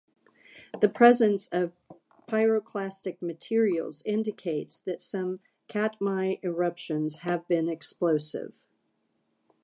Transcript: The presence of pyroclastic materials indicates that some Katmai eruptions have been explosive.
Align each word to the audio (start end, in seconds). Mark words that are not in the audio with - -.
The 0.79 0.89
presence 0.89 1.47
of 1.49 1.73
pyroclastic 2.27 3.21
materials 3.21 4.01
indicates 4.03 4.79
that 4.79 4.99
some 4.99 5.41
Katmai 5.67 6.37
eruptions 6.41 7.17
have 7.17 7.47
been 7.47 7.69
explosive. 7.69 8.65